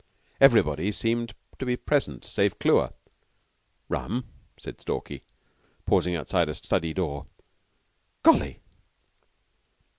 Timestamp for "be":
1.63-1.77